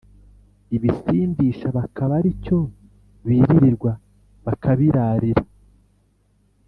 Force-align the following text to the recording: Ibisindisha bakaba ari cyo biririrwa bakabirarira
Ibisindisha 0.75 1.67
bakaba 1.77 2.13
ari 2.19 2.31
cyo 2.43 2.59
biririrwa 3.25 3.91
bakabirarira 4.45 5.43